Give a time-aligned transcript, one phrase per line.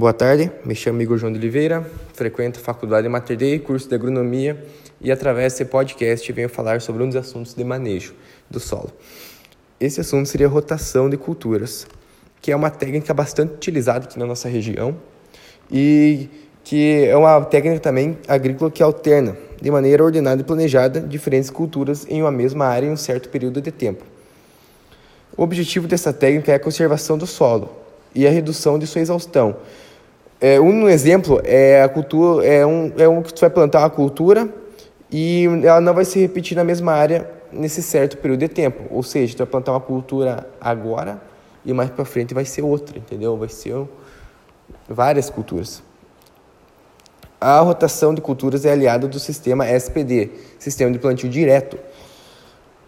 [0.00, 3.96] Boa tarde, me chamo Igor João de Oliveira, frequento a Faculdade Mater Dei, curso de
[3.96, 4.64] Agronomia,
[5.00, 8.14] e através desse podcast venho falar sobre um dos assuntos de manejo
[8.48, 8.92] do solo.
[9.80, 11.84] Esse assunto seria rotação de culturas,
[12.40, 14.96] que é uma técnica bastante utilizada aqui na nossa região
[15.68, 16.28] e
[16.62, 22.06] que é uma técnica também agrícola que alterna de maneira ordenada e planejada diferentes culturas
[22.08, 24.04] em uma mesma área em um certo período de tempo.
[25.36, 27.72] O objetivo dessa técnica é a conservação do solo
[28.14, 29.56] e a redução de sua exaustão,
[30.40, 33.90] é, um exemplo é a cultura, é um, é um que tu vai plantar uma
[33.90, 34.48] cultura
[35.10, 38.84] e ela não vai se repetir na mesma área nesse certo período de tempo.
[38.90, 41.20] Ou seja, tu vai plantar uma cultura agora
[41.64, 43.36] e mais para frente vai ser outra, entendeu?
[43.36, 43.74] Vai ser
[44.88, 45.82] várias culturas.
[47.40, 51.78] A rotação de culturas é aliada do sistema SPD, Sistema de Plantio Direto,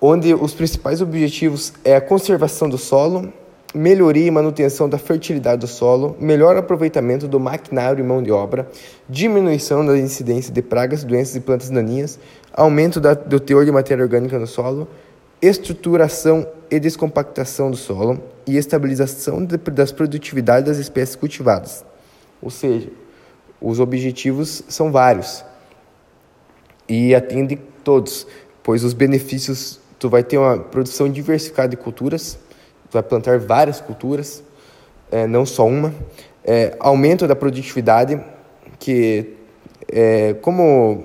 [0.00, 3.32] onde os principais objetivos é a conservação do solo,
[3.74, 8.68] melhoria e manutenção da fertilidade do solo, melhor aproveitamento do maquinário e mão de obra,
[9.08, 12.18] diminuição da incidência de pragas, doenças e plantas daninhas,
[12.52, 14.88] aumento da, do teor de matéria orgânica no solo,
[15.40, 21.84] estruturação e descompactação do solo e estabilização de, das produtividades das espécies cultivadas.
[22.40, 22.88] Ou seja,
[23.60, 25.44] os objetivos são vários
[26.88, 28.26] e atende todos,
[28.62, 32.38] pois os benefícios tu vai ter uma produção diversificada de culturas,
[32.90, 34.42] vai plantar várias culturas,
[35.10, 35.94] é, não só uma.
[36.44, 38.20] É, aumento da produtividade,
[38.78, 39.34] que
[39.90, 41.04] é, como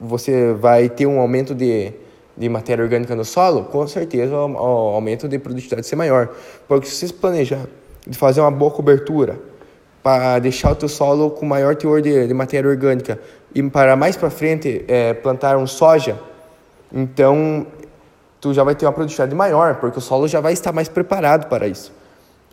[0.00, 1.92] você vai ter um aumento de,
[2.36, 6.30] de matéria orgânica no solo, com certeza o, o aumento de produtividade ser maior.
[6.66, 7.66] Porque se você planejar
[8.06, 9.38] de fazer uma boa cobertura
[10.02, 13.20] para deixar o teu solo com maior teor de, de matéria orgânica
[13.54, 16.18] e para mais para frente é, plantar um soja,
[16.92, 17.66] então
[18.40, 21.48] tu já vai ter uma produtividade maior, porque o solo já vai estar mais preparado
[21.48, 21.92] para isso.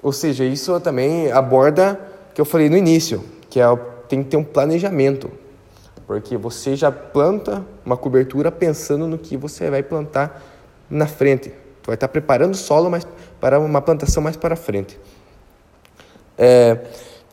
[0.03, 1.99] Ou seja, isso também aborda
[2.33, 3.65] que eu falei no início, que é
[4.07, 5.29] tem que ter um planejamento,
[6.05, 10.41] porque você já planta uma cobertura pensando no que você vai plantar
[10.89, 11.49] na frente.
[11.49, 13.05] Tu vai estar preparando o solo mas
[13.39, 14.97] para uma plantação mais para frente.
[16.37, 16.77] É,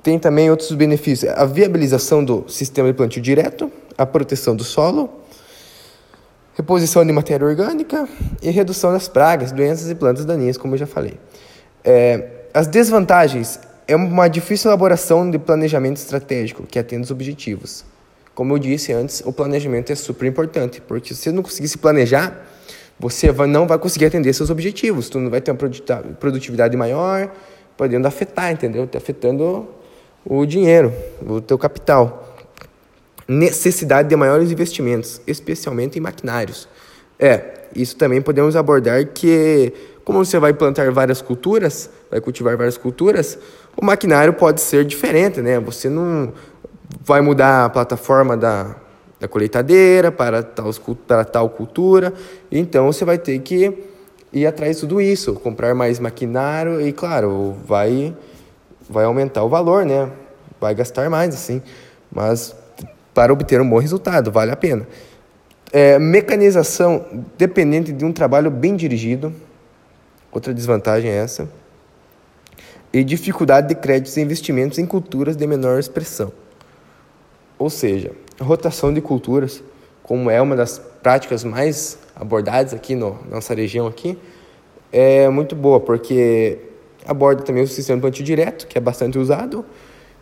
[0.03, 5.24] tem também outros benefícios: a viabilização do sistema de plantio direto, a proteção do solo,
[6.55, 8.09] reposição de matéria orgânica
[8.41, 11.19] e redução das pragas, doenças e plantas daninhas, como eu já falei.
[11.85, 17.85] É, as desvantagens é uma difícil elaboração de planejamento estratégico que atende os objetivos.
[18.35, 21.79] Como eu disse antes, o planejamento é super importante, porque se você não conseguir se
[21.79, 22.47] planejar,
[22.99, 25.09] você não vai conseguir atender seus objetivos.
[25.09, 25.59] Tu não vai ter uma
[26.19, 27.31] produtividade maior,
[27.77, 28.87] podendo afetar, entendeu?
[28.87, 29.69] Tá afetando
[30.25, 30.93] o dinheiro,
[31.27, 32.34] o teu capital
[33.27, 36.69] necessidade de maiores investimentos, especialmente em maquinários.
[37.19, 39.73] É, isso também podemos abordar que,
[40.05, 43.39] como você vai plantar várias culturas, vai cultivar várias culturas,
[43.77, 45.59] o maquinário pode ser diferente, né?
[45.61, 46.33] Você não
[47.01, 48.77] vai mudar a plataforma da,
[49.19, 50.71] da colheitadeira para tal,
[51.07, 52.13] para tal cultura,
[52.51, 53.73] então você vai ter que
[54.33, 58.15] ir atrás de tudo isso, comprar mais maquinário e, claro, vai,
[58.89, 60.11] vai aumentar o valor, né?
[60.61, 61.63] Vai gastar mais, assim,
[62.11, 62.55] mas
[63.15, 64.87] para obter um bom resultado, vale a pena.
[65.73, 67.05] É, mecanização
[67.39, 69.33] dependente de um trabalho bem dirigido,
[70.31, 71.49] outra desvantagem é essa.
[72.93, 76.33] E dificuldade de créditos e investimentos em culturas de menor expressão.
[77.59, 79.63] Ou seja, rotação de culturas,
[80.03, 84.19] como é uma das práticas mais abordadas aqui no, nossa região aqui,
[84.93, 86.59] é muito boa, porque
[87.07, 89.65] aborda também o sistema plantio direto, que é bastante usado,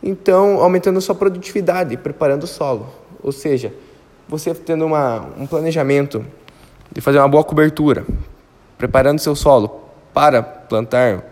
[0.03, 2.89] então, aumentando sua produtividade, preparando o solo.
[3.23, 3.73] Ou seja,
[4.29, 6.25] você tendo uma, um planejamento
[6.91, 8.05] de fazer uma boa cobertura,
[8.77, 9.81] preparando seu solo
[10.13, 11.25] para plantar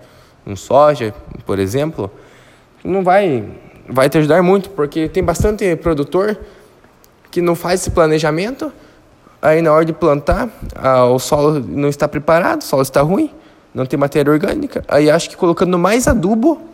[0.46, 1.12] um soja,
[1.44, 2.10] por exemplo,
[2.84, 3.44] não vai
[3.92, 6.38] vai te ajudar muito, porque tem bastante produtor
[7.28, 8.72] que não faz esse planejamento,
[9.42, 10.48] aí na hora de plantar,
[11.12, 13.32] o solo não está preparado, o solo está ruim,
[13.74, 16.69] não tem matéria orgânica, aí acho que colocando mais adubo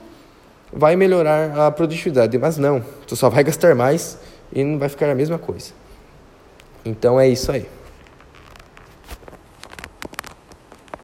[0.72, 4.18] vai melhorar a produtividade, mas não, tu só vai gastar mais
[4.52, 5.72] e não vai ficar a mesma coisa.
[6.84, 7.66] Então é isso aí.